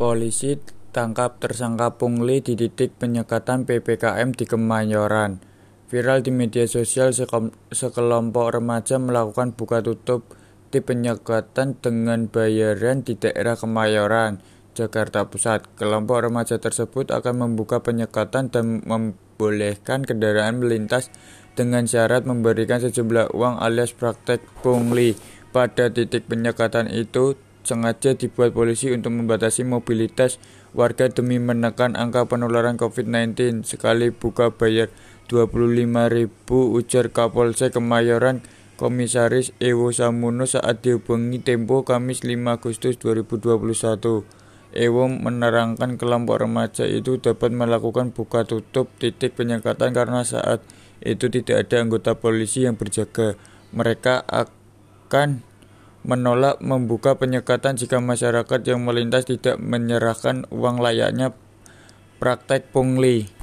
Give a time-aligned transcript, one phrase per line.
[0.00, 0.56] Polisi
[0.96, 5.44] tangkap tersangka pungli di titik penyekatan PPKM di Kemayoran.
[5.92, 7.12] Viral di media sosial,
[7.68, 10.24] sekelompok remaja melakukan buka tutup
[10.72, 14.40] di penyekatan dengan bayaran di daerah Kemayoran,
[14.72, 15.68] Jakarta Pusat.
[15.76, 21.12] Kelompok remaja tersebut akan membuka penyekatan dan membolehkan kendaraan melintas
[21.52, 25.12] dengan syarat memberikan sejumlah uang alias praktek pungli.
[25.52, 27.36] Pada titik penyekatan itu,
[27.70, 30.42] sengaja dibuat polisi untuk membatasi mobilitas
[30.74, 33.62] warga demi menekan angka penularan COVID-19.
[33.62, 34.90] Sekali buka bayar
[35.30, 38.42] 25.000 ujar Kapolsek Kemayoran
[38.74, 44.40] Komisaris Ewo Samuno saat dihubungi Tempo Kamis 5 Agustus 2021.
[44.70, 50.64] Ewo menerangkan kelompok remaja itu dapat melakukan buka tutup titik penyekatan karena saat
[51.04, 53.36] itu tidak ada anggota polisi yang berjaga.
[53.70, 55.44] Mereka akan
[56.02, 61.30] menolak membuka penyekatan jika masyarakat yang melintas tidak menyerahkan uang layaknya
[62.18, 63.30] praktek pungli